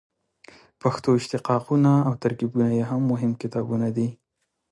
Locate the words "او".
2.07-2.13